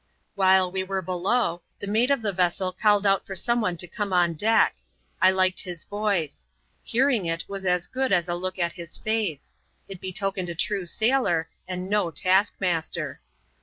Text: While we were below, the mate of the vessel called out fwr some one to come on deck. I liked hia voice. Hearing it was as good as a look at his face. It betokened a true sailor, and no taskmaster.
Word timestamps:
While 0.33 0.71
we 0.71 0.83
were 0.83 1.03
below, 1.03 1.61
the 1.79 1.85
mate 1.85 2.09
of 2.09 2.23
the 2.23 2.33
vessel 2.33 2.71
called 2.71 3.05
out 3.05 3.23
fwr 3.27 3.37
some 3.37 3.61
one 3.61 3.77
to 3.77 3.87
come 3.87 4.11
on 4.11 4.33
deck. 4.33 4.75
I 5.21 5.29
liked 5.29 5.59
hia 5.59 5.75
voice. 5.91 6.49
Hearing 6.81 7.27
it 7.27 7.45
was 7.47 7.65
as 7.65 7.85
good 7.85 8.11
as 8.11 8.27
a 8.27 8.33
look 8.33 8.57
at 8.57 8.73
his 8.73 8.97
face. 8.97 9.53
It 9.87 10.01
betokened 10.01 10.49
a 10.49 10.55
true 10.55 10.87
sailor, 10.87 11.49
and 11.67 11.87
no 11.87 12.09
taskmaster. 12.09 13.21